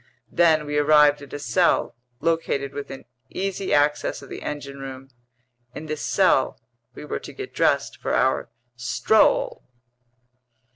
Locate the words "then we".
0.31-0.79